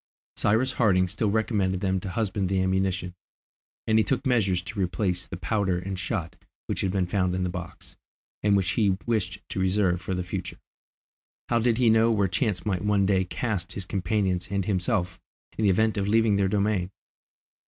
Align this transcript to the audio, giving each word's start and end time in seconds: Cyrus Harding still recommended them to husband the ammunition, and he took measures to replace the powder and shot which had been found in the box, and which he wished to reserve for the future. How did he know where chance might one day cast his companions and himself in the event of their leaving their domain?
Cyrus 0.35 0.71
Harding 0.71 1.07
still 1.07 1.29
recommended 1.29 1.79
them 1.81 1.99
to 1.99 2.09
husband 2.09 2.49
the 2.49 2.59
ammunition, 2.63 3.13
and 3.85 3.99
he 3.99 4.03
took 4.03 4.25
measures 4.25 4.63
to 4.63 4.79
replace 4.79 5.27
the 5.27 5.37
powder 5.37 5.77
and 5.77 5.99
shot 5.99 6.37
which 6.65 6.81
had 6.81 6.89
been 6.91 7.05
found 7.05 7.35
in 7.35 7.43
the 7.43 7.51
box, 7.51 7.95
and 8.41 8.57
which 8.57 8.69
he 8.71 8.97
wished 9.05 9.43
to 9.49 9.59
reserve 9.59 10.01
for 10.01 10.15
the 10.15 10.23
future. 10.23 10.57
How 11.49 11.59
did 11.59 11.77
he 11.77 11.91
know 11.91 12.09
where 12.09 12.27
chance 12.27 12.65
might 12.65 12.83
one 12.83 13.05
day 13.05 13.25
cast 13.25 13.73
his 13.73 13.85
companions 13.85 14.47
and 14.49 14.65
himself 14.65 15.19
in 15.55 15.65
the 15.65 15.69
event 15.69 15.99
of 15.99 16.05
their 16.05 16.11
leaving 16.13 16.35
their 16.35 16.47
domain? 16.49 16.89